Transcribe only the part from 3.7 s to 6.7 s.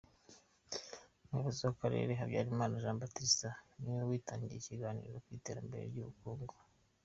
ni we witangiye ikiganiro ku Iterambere ry’ubukungu.